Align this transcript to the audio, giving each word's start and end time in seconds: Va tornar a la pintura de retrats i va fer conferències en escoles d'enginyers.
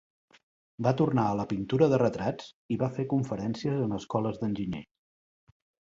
Va 0.87 0.93
tornar 1.01 1.25
a 1.31 1.35
la 1.41 1.45
pintura 1.51 1.89
de 1.93 1.99
retrats 2.03 2.49
i 2.77 2.77
va 2.85 2.91
fer 2.97 3.07
conferències 3.15 3.85
en 3.87 3.97
escoles 3.99 4.41
d'enginyers. 4.43 4.91